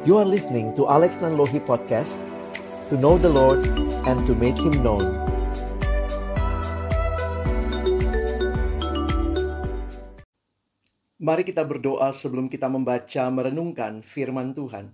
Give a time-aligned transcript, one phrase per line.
[0.00, 2.16] You are listening to Alex Nanlohi Podcast
[2.88, 3.60] To know the Lord
[4.08, 5.04] and to make Him known.
[11.20, 14.88] Mari kita berdoa sebelum kita membaca merenungkan firman Tuhan.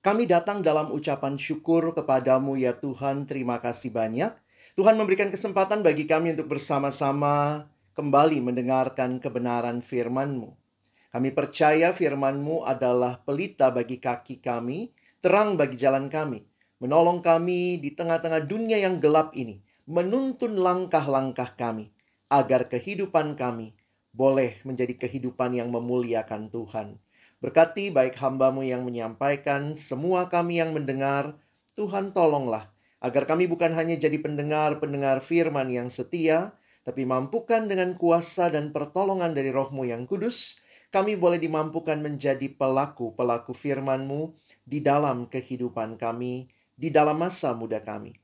[0.00, 3.28] Kami datang dalam ucapan syukur kepadamu ya Tuhan.
[3.28, 4.32] Terima kasih banyak.
[4.72, 10.67] Tuhan memberikan kesempatan bagi kami untuk bersama-sama kembali mendengarkan kebenaran firman-Mu.
[11.08, 14.92] Kami percaya firman-Mu adalah pelita bagi kaki kami,
[15.24, 16.44] terang bagi jalan kami,
[16.84, 21.88] menolong kami di tengah-tengah dunia yang gelap ini, menuntun langkah-langkah kami,
[22.28, 23.72] agar kehidupan kami
[24.12, 27.00] boleh menjadi kehidupan yang memuliakan Tuhan.
[27.40, 31.40] Berkati baik hambamu yang menyampaikan, semua kami yang mendengar,
[31.72, 32.68] Tuhan tolonglah,
[33.00, 39.32] agar kami bukan hanya jadi pendengar-pendengar firman yang setia, tapi mampukan dengan kuasa dan pertolongan
[39.32, 44.32] dari rohmu yang kudus, kami boleh dimampukan menjadi pelaku-pelaku firman-Mu
[44.64, 48.16] di dalam kehidupan kami, di dalam masa muda kami.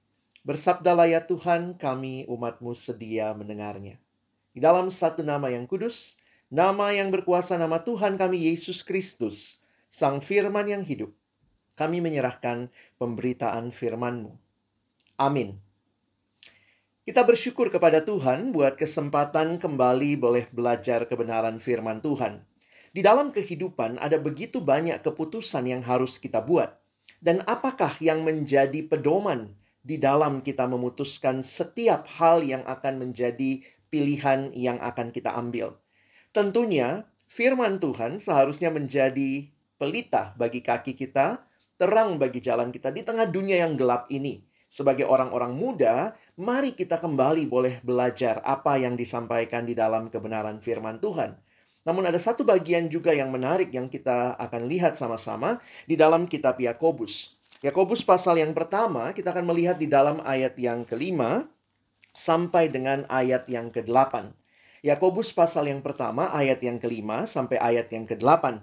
[0.44, 4.00] Bersabdalah ya Tuhan, kami umat-Mu sedia mendengarnya.
[4.52, 6.16] Di dalam satu nama yang kudus,
[6.48, 9.60] nama yang berkuasa nama Tuhan kami Yesus Kristus,
[9.92, 11.12] Sang Firman yang hidup,
[11.76, 14.36] kami menyerahkan pemberitaan firman-Mu.
[15.20, 15.60] Amin.
[17.04, 22.53] Kita bersyukur kepada Tuhan buat kesempatan kembali boleh belajar kebenaran firman Tuhan.
[22.94, 26.78] Di dalam kehidupan ada begitu banyak keputusan yang harus kita buat.
[27.18, 29.50] Dan apakah yang menjadi pedoman
[29.82, 35.74] di dalam kita memutuskan setiap hal yang akan menjadi pilihan yang akan kita ambil?
[36.30, 41.42] Tentunya firman Tuhan seharusnya menjadi pelita bagi kaki kita,
[41.74, 44.46] terang bagi jalan kita di tengah dunia yang gelap ini.
[44.70, 51.02] Sebagai orang-orang muda, mari kita kembali boleh belajar apa yang disampaikan di dalam kebenaran firman
[51.02, 51.43] Tuhan.
[51.84, 56.56] Namun ada satu bagian juga yang menarik yang kita akan lihat sama-sama di dalam kitab
[56.56, 57.36] Yakobus.
[57.60, 61.44] Yakobus pasal yang pertama kita akan melihat di dalam ayat yang kelima
[62.16, 64.32] sampai dengan ayat yang kedelapan.
[64.84, 68.60] Yakobus pasal yang pertama ayat yang kelima sampai ayat yang kedelapan.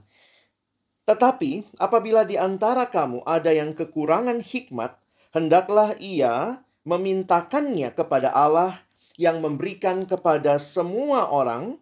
[1.09, 4.97] Tetapi apabila di antara kamu ada yang kekurangan hikmat,
[5.34, 8.78] hendaklah ia memintakannya kepada Allah
[9.17, 11.78] yang memberikan kepada semua orang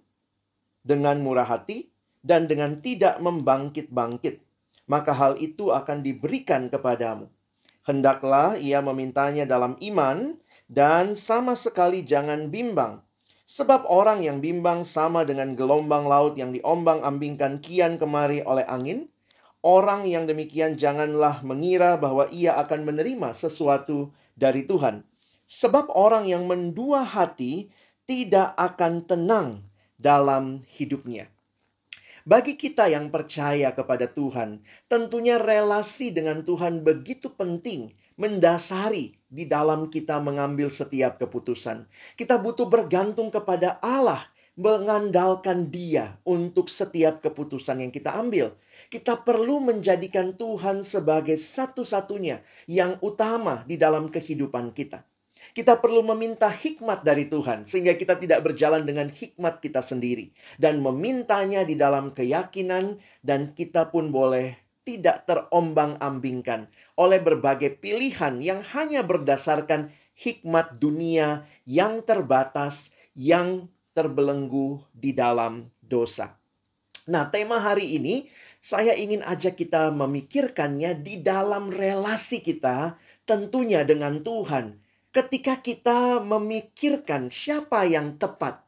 [0.84, 4.44] dengan murah hati dan dengan tidak membangkit-bangkit,
[4.90, 7.32] maka hal itu akan diberikan kepadamu.
[7.88, 10.36] Hendaklah ia memintanya dalam iman
[10.70, 13.02] dan sama sekali jangan bimbang.
[13.50, 19.10] Sebab orang yang bimbang sama dengan gelombang laut yang diombang-ambingkan kian kemari oleh angin.
[19.66, 25.02] Orang yang demikian janganlah mengira bahwa ia akan menerima sesuatu dari Tuhan.
[25.50, 27.74] Sebab orang yang mendua hati
[28.06, 29.69] tidak akan tenang
[30.00, 31.28] dalam hidupnya.
[32.24, 39.88] Bagi kita yang percaya kepada Tuhan, tentunya relasi dengan Tuhan begitu penting, mendasari di dalam
[39.88, 41.88] kita mengambil setiap keputusan.
[42.20, 44.20] Kita butuh bergantung kepada Allah,
[44.60, 48.54] mengandalkan Dia untuk setiap keputusan yang kita ambil.
[48.94, 55.09] Kita perlu menjadikan Tuhan sebagai satu-satunya yang utama di dalam kehidupan kita.
[55.60, 60.80] Kita perlu meminta hikmat dari Tuhan sehingga kita tidak berjalan dengan hikmat kita sendiri dan
[60.80, 64.56] memintanya di dalam keyakinan dan kita pun boleh
[64.88, 75.12] tidak terombang-ambingkan oleh berbagai pilihan yang hanya berdasarkan hikmat dunia yang terbatas yang terbelenggu di
[75.12, 76.40] dalam dosa.
[77.12, 78.32] Nah, tema hari ini
[78.64, 82.96] saya ingin ajak kita memikirkannya di dalam relasi kita
[83.28, 88.62] tentunya dengan Tuhan ketika kita memikirkan siapa yang tepat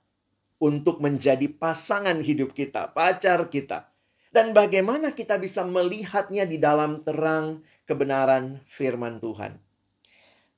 [0.62, 3.90] untuk menjadi pasangan hidup kita, pacar kita,
[4.32, 9.60] dan bagaimana kita bisa melihatnya di dalam terang kebenaran firman Tuhan.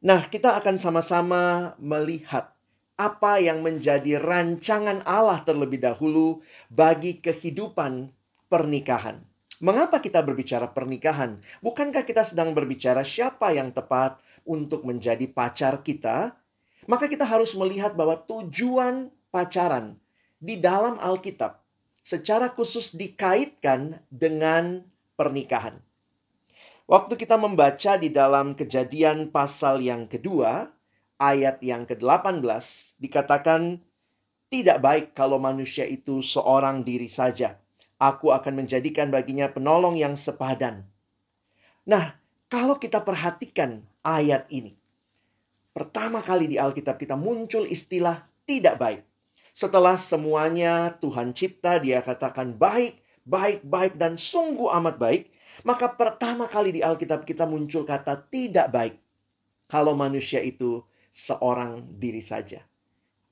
[0.04, 2.52] Nah, kita akan sama-sama melihat
[3.00, 8.12] apa yang menjadi rancangan Allah terlebih dahulu bagi kehidupan
[8.52, 9.24] pernikahan.
[9.64, 11.40] Mengapa kita berbicara pernikahan?
[11.64, 16.36] Bukankah kita sedang berbicara siapa yang tepat untuk menjadi pacar kita?
[16.86, 19.96] Maka kita harus melihat bahwa tujuan pacaran
[20.40, 21.64] di dalam Alkitab
[22.04, 24.84] secara khusus dikaitkan dengan
[25.16, 25.80] pernikahan.
[26.84, 30.68] Waktu kita membaca di dalam kejadian pasal yang kedua,
[31.16, 32.44] ayat yang ke-18,
[33.00, 33.80] dikatakan,
[34.52, 37.64] Tidak baik kalau manusia itu seorang diri saja
[38.04, 40.84] Aku akan menjadikan baginya penolong yang sepadan.
[41.88, 42.20] Nah,
[42.52, 44.76] kalau kita perhatikan ayat ini,
[45.72, 49.02] pertama kali di Alkitab kita muncul istilah tidak baik.
[49.54, 55.24] Setelah semuanya Tuhan cipta, dia katakan baik, baik, baik, dan sungguh amat baik.
[55.64, 58.96] Maka pertama kali di Alkitab kita muncul kata tidak baik
[59.70, 60.82] kalau manusia itu
[61.14, 62.66] seorang diri saja.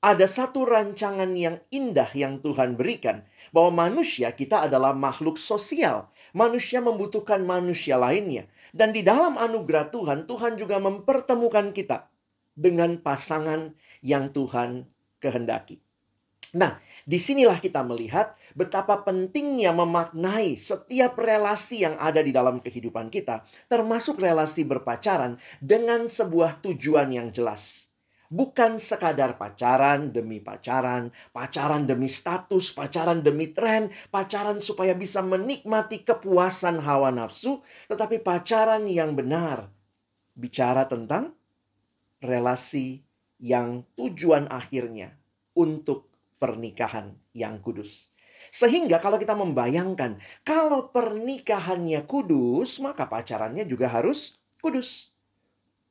[0.02, 3.22] Ada satu rancangan yang indah yang Tuhan berikan
[3.54, 6.10] bahwa manusia kita adalah makhluk sosial.
[6.34, 8.50] Manusia membutuhkan manusia lainnya.
[8.74, 12.10] Dan di dalam anugerah Tuhan, Tuhan juga mempertemukan kita
[12.58, 14.90] dengan pasangan yang Tuhan
[15.22, 15.78] kehendaki.
[16.58, 23.06] Nah, di sinilah kita melihat betapa pentingnya memaknai setiap relasi yang ada di dalam kehidupan
[23.06, 27.91] kita, termasuk relasi berpacaran, dengan sebuah tujuan yang jelas.
[28.32, 36.00] Bukan sekadar pacaran demi pacaran, pacaran demi status, pacaran demi tren, pacaran supaya bisa menikmati
[36.00, 37.60] kepuasan hawa nafsu,
[37.92, 39.68] tetapi pacaran yang benar.
[40.32, 41.36] Bicara tentang
[42.24, 43.04] relasi
[43.36, 45.12] yang tujuan akhirnya
[45.52, 46.08] untuk
[46.40, 48.08] pernikahan yang kudus.
[48.48, 55.11] Sehingga kalau kita membayangkan, kalau pernikahannya kudus, maka pacarannya juga harus kudus.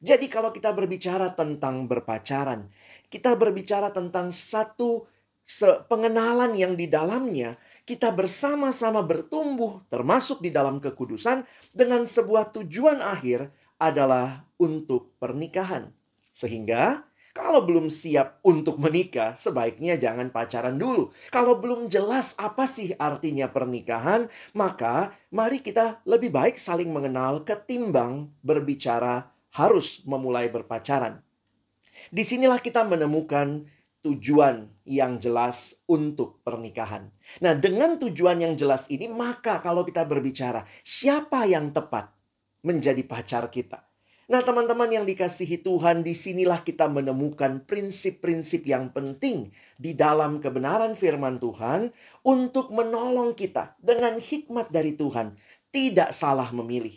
[0.01, 2.65] Jadi kalau kita berbicara tentang berpacaran,
[3.05, 5.05] kita berbicara tentang satu
[5.85, 11.43] pengenalan yang di dalamnya kita bersama-sama bertumbuh termasuk di dalam kekudusan
[11.73, 13.49] dengan sebuah tujuan akhir
[13.81, 15.89] adalah untuk pernikahan.
[16.31, 21.15] Sehingga kalau belum siap untuk menikah, sebaiknya jangan pacaran dulu.
[21.31, 28.29] Kalau belum jelas apa sih artinya pernikahan, maka mari kita lebih baik saling mengenal ketimbang
[28.43, 31.19] berbicara harus memulai berpacaran.
[32.09, 33.67] Di sinilah kita menemukan
[34.01, 37.13] tujuan yang jelas untuk pernikahan.
[37.39, 42.09] Nah, dengan tujuan yang jelas ini, maka kalau kita berbicara siapa yang tepat
[42.65, 43.85] menjadi pacar kita,
[44.31, 50.95] Nah, teman-teman yang dikasihi Tuhan, di sinilah kita menemukan prinsip-prinsip yang penting di dalam kebenaran
[50.95, 51.91] firman Tuhan
[52.23, 55.35] untuk menolong kita dengan hikmat dari Tuhan,
[55.75, 56.95] tidak salah memilih.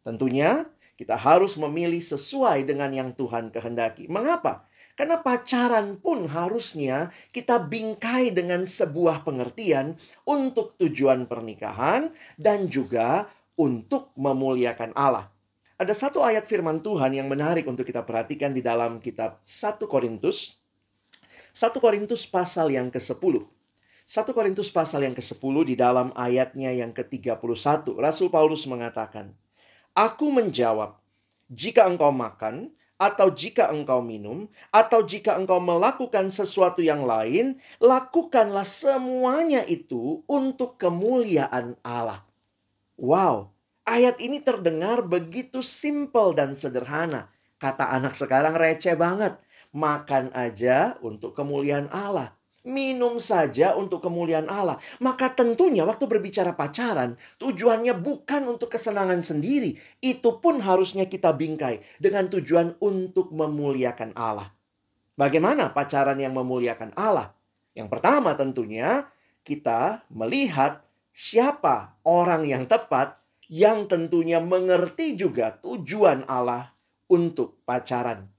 [0.00, 0.64] Tentunya,
[1.02, 4.06] kita harus memilih sesuai dengan yang Tuhan kehendaki.
[4.06, 4.70] Mengapa?
[4.94, 13.26] Karena pacaran pun harusnya kita bingkai dengan sebuah pengertian untuk tujuan pernikahan dan juga
[13.58, 15.26] untuk memuliakan Allah.
[15.74, 20.62] Ada satu ayat firman Tuhan yang menarik untuk kita perhatikan di dalam kitab 1 Korintus.
[21.50, 23.42] 1 Korintus pasal yang ke-10.
[24.06, 27.98] 1 Korintus pasal yang ke-10 di dalam ayatnya yang ke-31.
[27.98, 29.34] Rasul Paulus mengatakan,
[29.92, 30.96] Aku menjawab,
[31.52, 38.64] jika engkau makan, atau jika engkau minum, atau jika engkau melakukan sesuatu yang lain, lakukanlah
[38.64, 42.22] semuanya itu untuk kemuliaan Allah.
[42.94, 43.52] Wow,
[43.82, 47.34] Ayat ini terdengar begitu simpel dan sederhana.
[47.58, 49.34] Kata anak sekarang receh banget.
[49.74, 52.30] Makan aja untuk kemuliaan Allah.
[52.62, 54.78] Minum saja untuk kemuliaan Allah.
[55.02, 59.74] Maka tentunya waktu berbicara pacaran, tujuannya bukan untuk kesenangan sendiri.
[59.98, 64.54] Itu pun harusnya kita bingkai dengan tujuan untuk memuliakan Allah.
[65.18, 67.34] Bagaimana pacaran yang memuliakan Allah?
[67.74, 69.10] Yang pertama tentunya
[69.42, 73.18] kita melihat siapa orang yang tepat
[73.52, 76.72] yang tentunya mengerti juga tujuan Allah
[77.10, 78.30] untuk pacaran.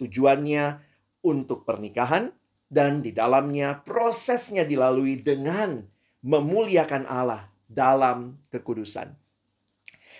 [0.00, 0.82] Tujuannya
[1.22, 2.34] untuk pernikahan
[2.68, 5.82] dan di dalamnya prosesnya dilalui dengan
[6.22, 9.16] memuliakan Allah dalam kekudusan.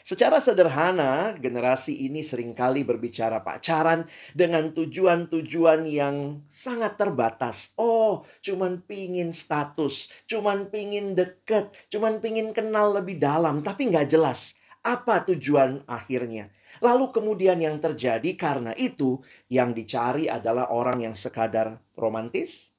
[0.09, 7.77] Secara sederhana, generasi ini sering kali berbicara pacaran dengan tujuan-tujuan yang sangat terbatas.
[7.77, 14.57] Oh, cuman pingin status, cuman pingin deket, cuman pingin kenal lebih dalam, tapi nggak jelas
[14.81, 16.49] apa tujuan akhirnya.
[16.85, 19.19] Lalu kemudian yang terjadi karena itu
[19.51, 22.71] yang dicari adalah orang yang sekadar romantis,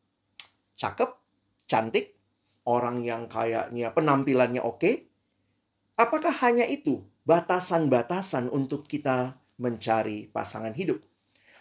[0.80, 1.12] cakep,
[1.68, 2.16] cantik,
[2.64, 5.08] orang yang kayaknya penampilannya oke.
[6.00, 11.04] Apakah hanya itu batasan-batasan untuk kita mencari pasangan hidup.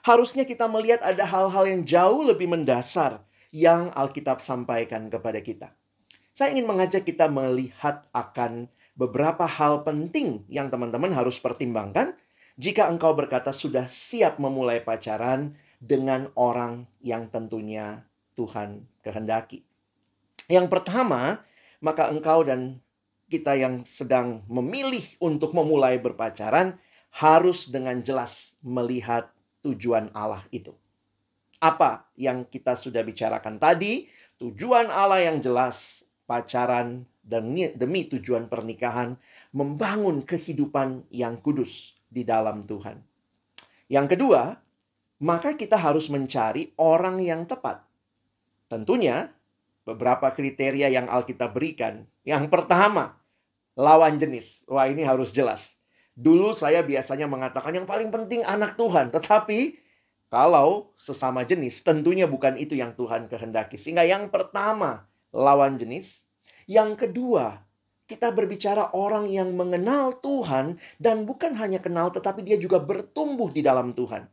[0.07, 5.75] Harusnya kita melihat ada hal-hal yang jauh lebih mendasar yang Alkitab sampaikan kepada kita.
[6.33, 12.14] Saya ingin mengajak kita melihat akan beberapa hal penting yang teman-teman harus pertimbangkan
[12.59, 18.03] jika engkau berkata sudah siap memulai pacaran dengan orang yang tentunya
[18.35, 19.62] Tuhan kehendaki.
[20.50, 21.38] Yang pertama,
[21.79, 22.83] maka engkau dan
[23.31, 26.75] kita yang sedang memilih untuk memulai berpacaran
[27.15, 29.31] harus dengan jelas melihat
[29.62, 30.75] tujuan Allah itu.
[31.62, 34.11] Apa yang kita sudah bicarakan tadi,
[34.43, 39.15] tujuan Allah yang jelas, pacaran demi, demi tujuan pernikahan,
[39.55, 43.00] membangun kehidupan yang kudus di dalam Tuhan.
[43.88, 44.57] Yang kedua,
[45.25, 47.85] maka kita harus mencari orang yang tepat.
[48.69, 49.33] Tentunya,
[49.88, 52.05] beberapa kriteria yang Alkitab berikan.
[52.25, 53.17] Yang pertama,
[53.73, 54.69] lawan jenis.
[54.69, 55.81] Wah, ini harus jelas.
[56.19, 59.79] Dulu saya biasanya mengatakan yang paling penting anak Tuhan, tetapi
[60.29, 63.81] kalau sesama jenis tentunya bukan itu yang Tuhan kehendaki.
[63.81, 66.29] Sehingga yang pertama, lawan jenis.
[66.69, 67.65] Yang kedua,
[68.09, 73.61] kita berbicara orang yang mengenal Tuhan dan bukan hanya kenal tetapi dia juga bertumbuh di
[73.61, 74.25] dalam Tuhan.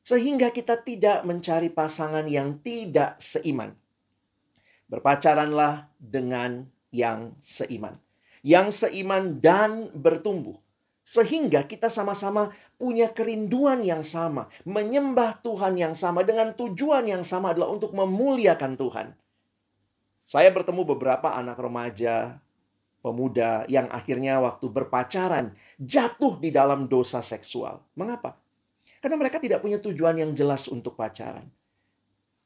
[0.00, 3.76] Sehingga kita tidak mencari pasangan yang tidak seiman.
[4.88, 8.00] Berpacaranlah dengan yang seiman
[8.42, 10.58] yang seiman dan bertumbuh.
[11.02, 17.56] Sehingga kita sama-sama punya kerinduan yang sama, menyembah Tuhan yang sama dengan tujuan yang sama
[17.56, 19.08] adalah untuk memuliakan Tuhan.
[20.28, 22.36] Saya bertemu beberapa anak remaja,
[23.00, 27.80] pemuda yang akhirnya waktu berpacaran jatuh di dalam dosa seksual.
[27.94, 28.36] Mengapa?
[28.98, 31.46] Karena mereka tidak punya tujuan yang jelas untuk pacaran.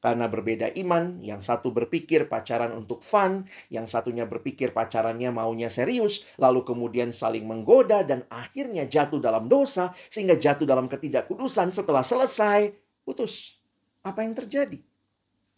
[0.03, 6.27] Karena berbeda iman, yang satu berpikir pacaran untuk fun, yang satunya berpikir pacarannya maunya serius,
[6.35, 12.75] lalu kemudian saling menggoda dan akhirnya jatuh dalam dosa sehingga jatuh dalam ketidakkudusan setelah selesai
[13.07, 13.55] putus.
[14.03, 14.83] Apa yang terjadi?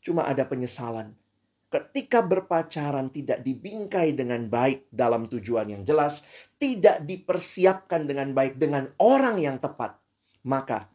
[0.06, 1.25] Cuma ada penyesalan.
[1.76, 6.24] Ketika berpacaran tidak dibingkai dengan baik dalam tujuan yang jelas,
[6.56, 10.00] tidak dipersiapkan dengan baik dengan orang yang tepat,
[10.48, 10.88] maka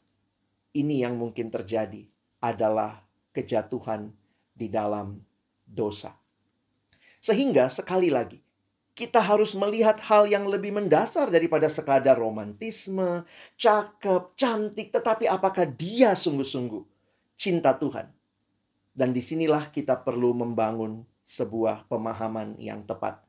[0.72, 2.00] ini yang mungkin terjadi
[2.40, 2.96] adalah
[3.28, 4.08] kejatuhan
[4.56, 5.20] di dalam
[5.68, 6.16] dosa.
[7.20, 8.40] Sehingga sekali lagi,
[8.96, 13.28] kita harus melihat hal yang lebih mendasar daripada sekadar romantisme,
[13.60, 16.80] cakep, cantik, tetapi apakah dia sungguh-sungguh
[17.36, 18.19] cinta Tuhan?
[19.00, 23.24] Dan di sinilah kita perlu membangun sebuah pemahaman yang tepat.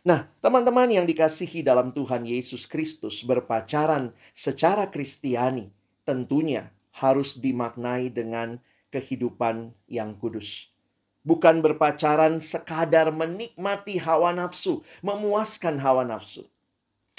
[0.00, 5.68] Nah, teman-teman yang dikasihi dalam Tuhan Yesus Kristus berpacaran secara Kristiani
[6.08, 8.56] tentunya harus dimaknai dengan
[8.88, 10.72] kehidupan yang kudus.
[11.20, 16.48] Bukan berpacaran sekadar menikmati hawa nafsu, memuaskan hawa nafsu.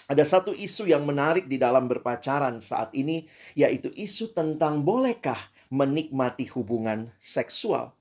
[0.09, 5.37] Ada satu isu yang menarik di dalam berpacaran saat ini, yaitu isu tentang bolehkah
[5.69, 7.93] menikmati hubungan seksual.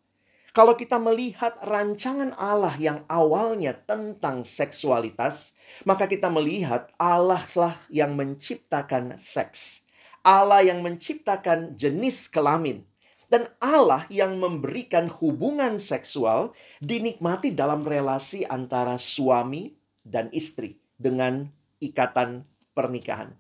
[0.56, 5.54] Kalau kita melihat rancangan Allah yang awalnya tentang seksualitas,
[5.87, 9.87] maka kita melihat Allah lah yang menciptakan seks.
[10.26, 12.82] Allah yang menciptakan jenis kelamin
[13.28, 21.46] dan Allah yang memberikan hubungan seksual dinikmati dalam relasi antara suami dan istri dengan
[21.78, 23.37] ikatan pernikahan.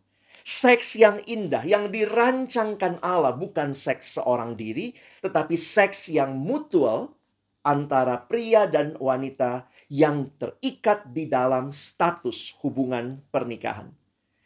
[0.48, 7.12] Seks yang indah yang dirancangkan Allah bukan seks seorang diri, tetapi seks yang mutual
[7.60, 13.92] antara pria dan wanita yang terikat di dalam status hubungan pernikahan.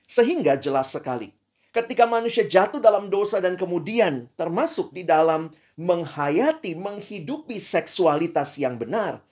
[0.03, 1.31] Sehingga jelas sekali
[1.71, 9.25] ketika manusia jatuh dalam dosa dan kemudian termasuk di dalam menghayati, menghidupi seksualitas yang benar,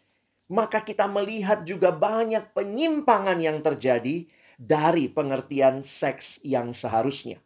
[0.47, 4.25] maka kita melihat juga banyak penyimpangan yang terjadi
[4.61, 7.41] dari pengertian seks yang seharusnya.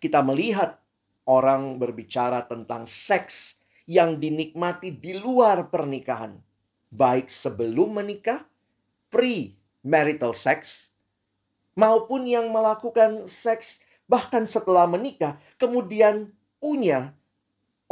[0.00, 0.80] Kita melihat
[1.28, 6.40] orang berbicara tentang seks yang dinikmati di luar pernikahan,
[6.88, 8.48] baik sebelum menikah,
[9.12, 10.88] pre-marital sex,
[11.76, 17.12] maupun yang melakukan seks bahkan setelah menikah, kemudian punya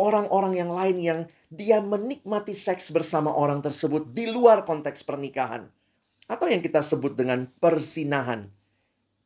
[0.00, 1.20] orang-orang yang lain yang
[1.52, 5.70] dia menikmati seks bersama orang tersebut di luar konteks pernikahan.
[6.24, 8.48] Atau yang kita sebut dengan persinahan.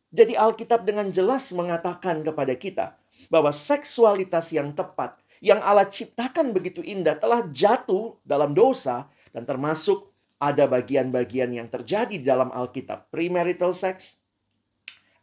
[0.09, 2.97] Jadi Alkitab dengan jelas mengatakan kepada kita
[3.29, 10.09] bahwa seksualitas yang tepat, yang Allah ciptakan begitu indah telah jatuh dalam dosa dan termasuk
[10.39, 13.11] ada bagian-bagian yang terjadi di dalam Alkitab.
[13.11, 14.23] Premarital sex,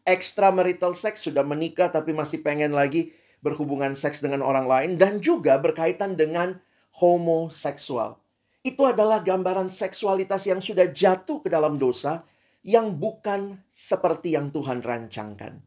[0.04, 5.58] extramarital seks, sudah menikah tapi masih pengen lagi berhubungan seks dengan orang lain dan juga
[5.58, 6.62] berkaitan dengan
[7.00, 8.22] homoseksual.
[8.66, 12.26] Itu adalah gambaran seksualitas yang sudah jatuh ke dalam dosa
[12.66, 15.62] yang bukan seperti yang Tuhan rancangkan.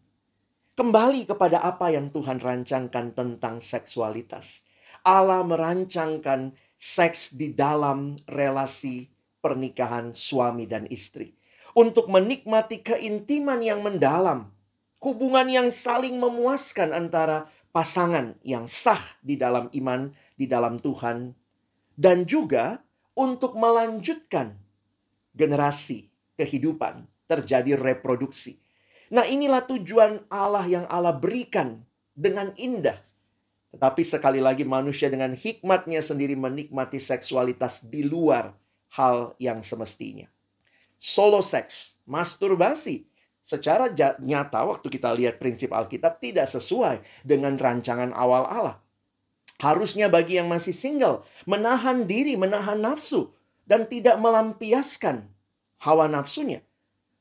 [0.75, 4.67] Kembali kepada apa yang Tuhan rancangkan tentang seksualitas.
[5.07, 9.07] Allah merancangkan seks di dalam relasi
[9.39, 11.39] pernikahan suami dan istri
[11.79, 14.51] untuk menikmati keintiman yang mendalam,
[14.99, 21.31] hubungan yang saling memuaskan antara pasangan yang sah di dalam iman, di dalam Tuhan,
[21.95, 22.83] dan juga
[23.19, 24.55] untuk melanjutkan
[25.35, 26.07] generasi
[26.39, 28.63] kehidupan, terjadi reproduksi.
[29.11, 31.83] Nah, inilah tujuan Allah yang Allah berikan
[32.15, 33.03] dengan indah.
[33.75, 38.55] Tetapi sekali lagi manusia dengan hikmatnya sendiri menikmati seksualitas di luar
[38.95, 40.31] hal yang semestinya
[40.99, 43.07] solo seks, masturbasi.
[43.41, 43.89] Secara
[44.21, 48.77] nyata waktu kita lihat prinsip Alkitab tidak sesuai dengan rancangan awal Allah.
[49.59, 53.35] Harusnya bagi yang masih single, menahan diri, menahan nafsu,
[53.67, 55.27] dan tidak melampiaskan
[55.83, 56.63] hawa nafsunya.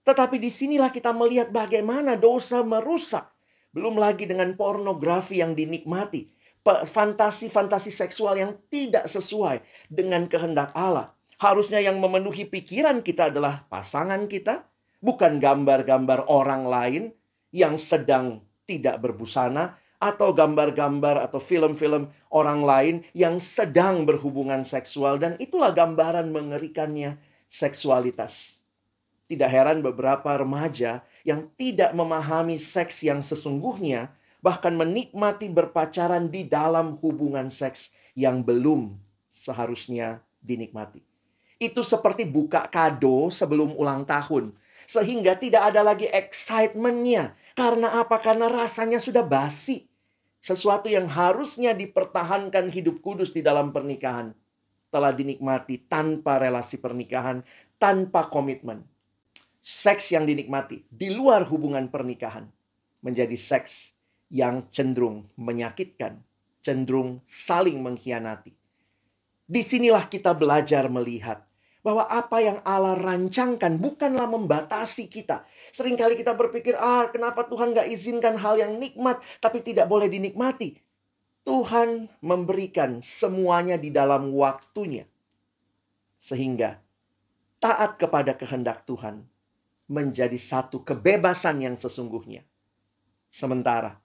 [0.06, 3.28] Tetapi di sinilah kita melihat bagaimana dosa merusak.
[3.76, 6.32] Belum lagi dengan pornografi yang dinikmati.
[6.68, 9.60] Fantasi-fantasi seksual yang tidak sesuai
[9.92, 11.12] dengan kehendak Allah.
[11.38, 14.66] Harusnya yang memenuhi pikiran kita adalah pasangan kita,
[15.04, 17.04] bukan gambar-gambar orang lain
[17.54, 25.34] yang sedang tidak berbusana, atau gambar-gambar atau film-film orang lain yang sedang berhubungan seksual dan
[25.42, 27.18] itulah gambaran mengerikannya
[27.50, 28.62] seksualitas.
[29.28, 36.96] Tidak heran beberapa remaja yang tidak memahami seks yang sesungguhnya bahkan menikmati berpacaran di dalam
[37.02, 38.96] hubungan seks yang belum
[39.28, 41.04] seharusnya dinikmati.
[41.58, 44.54] Itu seperti buka kado sebelum ulang tahun
[44.88, 48.22] sehingga tidak ada lagi excitementnya karena apa?
[48.22, 49.90] Karena rasanya sudah basi.
[50.38, 54.38] Sesuatu yang harusnya dipertahankan hidup kudus di dalam pernikahan
[54.94, 57.42] telah dinikmati tanpa relasi pernikahan,
[57.82, 58.86] tanpa komitmen.
[59.58, 62.46] Seks yang dinikmati di luar hubungan pernikahan
[63.02, 63.98] menjadi seks
[64.30, 66.22] yang cenderung menyakitkan,
[66.62, 68.54] cenderung saling mengkhianati.
[69.50, 71.48] Di sinilah kita belajar melihat
[71.88, 75.48] bahwa apa yang Allah rancangkan bukanlah membatasi kita.
[75.72, 80.80] Seringkali kita berpikir, ah kenapa Tuhan gak izinkan hal yang nikmat tapi tidak boleh dinikmati.
[81.48, 85.08] Tuhan memberikan semuanya di dalam waktunya.
[86.20, 86.76] Sehingga
[87.64, 89.24] taat kepada kehendak Tuhan
[89.88, 92.44] menjadi satu kebebasan yang sesungguhnya.
[93.32, 94.00] Sementara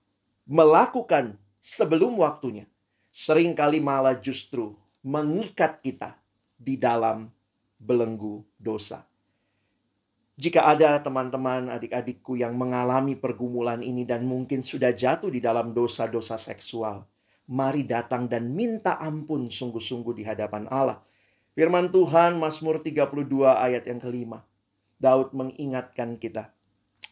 [0.47, 2.67] melakukan sebelum waktunya
[3.11, 6.15] sering kali malah justru mengikat kita
[6.55, 7.27] di dalam
[7.77, 9.03] belenggu dosa.
[10.43, 16.35] Jika ada teman-teman adik-adikku yang mengalami pergumulan ini dan mungkin sudah jatuh di dalam dosa-dosa
[16.35, 17.07] seksual,
[17.47, 20.99] mari datang dan minta ampun sungguh-sungguh di hadapan Allah.
[21.55, 23.23] Firman Tuhan Mazmur 32
[23.55, 24.43] ayat yang kelima.
[24.99, 26.51] Daud mengingatkan kita,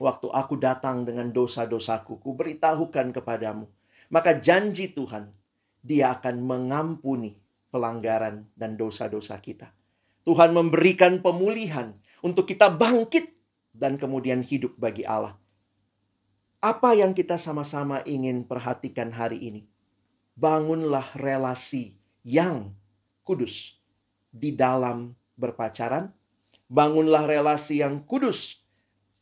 [0.03, 3.71] waktu aku datang dengan dosa-dosaku, ku beritahukan kepadamu.
[4.11, 5.31] Maka janji Tuhan,
[5.79, 7.39] dia akan mengampuni
[7.71, 9.71] pelanggaran dan dosa-dosa kita.
[10.27, 13.33] Tuhan memberikan pemulihan untuk kita bangkit
[13.73, 15.37] dan kemudian hidup bagi Allah.
[16.61, 19.63] Apa yang kita sama-sama ingin perhatikan hari ini?
[20.37, 22.77] Bangunlah relasi yang
[23.25, 23.81] kudus
[24.29, 26.13] di dalam berpacaran.
[26.69, 28.61] Bangunlah relasi yang kudus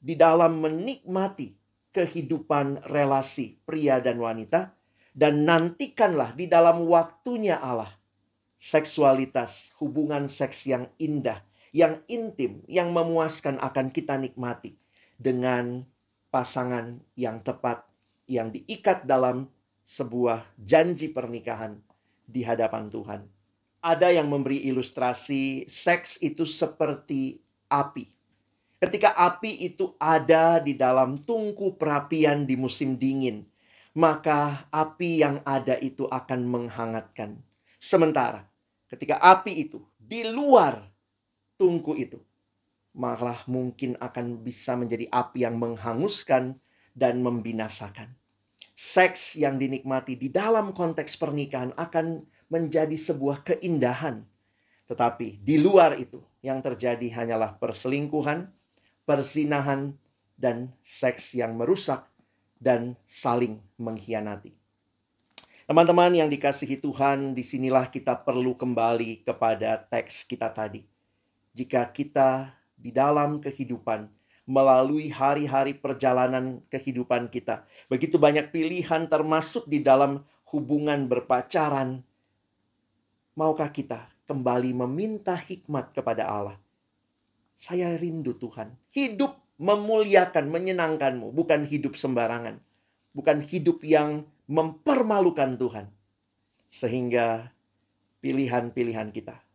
[0.03, 1.55] di dalam menikmati
[1.95, 4.75] kehidupan relasi pria dan wanita.
[5.19, 7.99] Dan nantikanlah di dalam waktunya Allah
[8.59, 14.77] seksualitas, hubungan seks yang indah, yang intim, yang memuaskan akan kita nikmati
[15.19, 15.85] dengan
[16.29, 17.85] pasangan yang tepat,
[18.29, 19.49] yang diikat dalam
[19.89, 21.81] sebuah janji pernikahan
[22.29, 23.21] di hadapan Tuhan.
[23.81, 27.41] Ada yang memberi ilustrasi seks itu seperti
[27.73, 28.05] api.
[28.79, 33.43] Ketika api itu ada di dalam tungku perapian di musim dingin,
[33.99, 37.43] maka api yang ada itu akan menghangatkan.
[37.79, 38.47] Sementara
[38.87, 40.85] ketika api itu di luar
[41.59, 42.23] tungku itu,
[42.95, 46.57] malah mungkin akan bisa menjadi api yang menghanguskan
[46.95, 48.15] dan membinasakan.
[48.79, 54.23] Seks yang dinikmati di dalam konteks pernikahan akan menjadi sebuah keindahan.
[54.87, 58.49] Tetapi di luar itu yang terjadi hanyalah perselingkuhan,
[59.03, 59.99] persinahan,
[60.39, 62.07] dan seks yang merusak
[62.63, 64.55] dan saling mengkhianati.
[65.69, 70.87] Teman-teman yang dikasihi Tuhan, di sinilah kita perlu kembali kepada teks kita tadi.
[71.59, 74.07] Jika kita di dalam kehidupan,
[74.47, 80.23] melalui hari-hari perjalanan kehidupan kita, begitu banyak pilihan termasuk di dalam
[80.55, 82.07] hubungan berpacaran,
[83.35, 86.55] maukah kita kembali meminta hikmat kepada Allah?
[87.59, 92.63] Saya rindu Tuhan, hidup memuliakan, menyenangkanmu, bukan hidup sembarangan.
[93.11, 95.91] Bukan hidup yang mempermalukan Tuhan.
[96.71, 97.51] Sehingga
[98.23, 99.48] pilihan-pilihan kita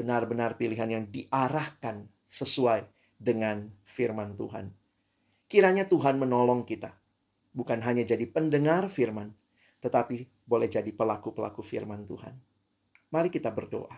[0.00, 2.88] benar-benar pilihan yang diarahkan sesuai
[3.20, 4.72] dengan firman Tuhan.
[5.44, 6.96] Kiranya Tuhan menolong kita,
[7.52, 9.36] bukan hanya jadi pendengar firman,
[9.84, 12.32] tetapi boleh jadi pelaku-pelaku firman Tuhan.
[13.12, 13.92] Mari kita berdoa.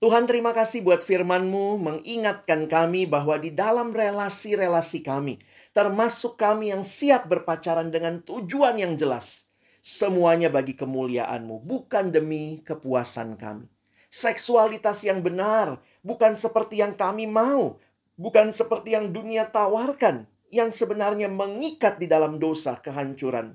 [0.00, 5.42] Tuhan terima kasih buat firman-Mu mengingatkan kami bahwa di dalam relasi-relasi kami,
[5.76, 9.52] termasuk kami yang siap berpacaran dengan tujuan yang jelas.
[9.84, 13.68] Semuanya bagi kemuliaan-Mu, bukan demi kepuasan kami.
[14.10, 17.78] Seksualitas yang benar, bukan seperti yang kami mau,
[18.18, 23.54] bukan seperti yang dunia tawarkan, yang sebenarnya mengikat di dalam dosa kehancuran.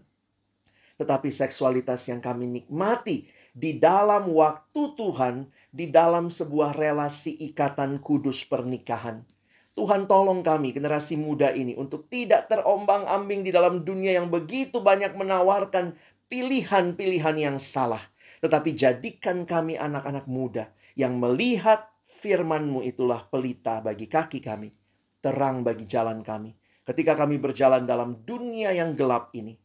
[0.95, 8.47] Tetapi seksualitas yang kami nikmati di dalam waktu Tuhan, di dalam sebuah relasi ikatan kudus
[8.47, 9.27] pernikahan
[9.75, 15.19] Tuhan tolong kami generasi muda ini untuk tidak terombang-ambing di dalam dunia yang begitu banyak
[15.19, 15.99] menawarkan
[16.31, 17.99] pilihan-pilihan yang salah.
[18.45, 24.69] Tetapi jadikan kami anak-anak muda yang melihat firman-Mu itulah pelita bagi kaki kami,
[25.17, 26.53] terang bagi jalan kami.
[26.85, 29.57] Ketika kami berjalan dalam dunia yang gelap ini,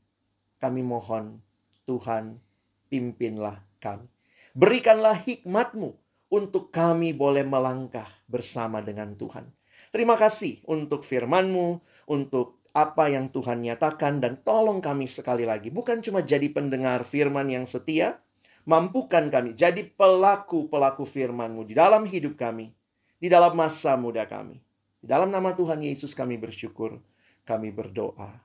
[0.57, 1.45] kami mohon
[1.85, 2.41] Tuhan
[2.89, 4.09] pimpinlah kami.
[4.57, 5.93] Berikanlah hikmat-Mu
[6.33, 9.45] untuk kami boleh melangkah bersama dengan Tuhan.
[9.93, 15.69] Terima kasih untuk firman-Mu, untuk apa yang Tuhan nyatakan dan tolong kami sekali lagi.
[15.69, 18.23] Bukan cuma jadi pendengar firman yang setia,
[18.71, 22.71] mampukan kami jadi pelaku-pelaku firman-Mu di dalam hidup kami,
[23.19, 24.63] di dalam masa muda kami.
[25.03, 27.03] Di dalam nama Tuhan Yesus kami bersyukur,
[27.43, 28.39] kami berdoa.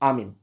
[0.00, 0.39] Amin.